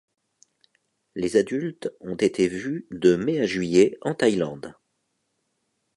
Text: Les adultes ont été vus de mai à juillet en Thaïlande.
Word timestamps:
Les 1.13 1.37
adultes 1.37 1.93
ont 1.99 2.15
été 2.15 2.47
vus 2.47 2.87
de 2.89 3.15
mai 3.15 3.39
à 3.39 3.45
juillet 3.45 3.99
en 4.01 4.15
Thaïlande. 4.15 4.73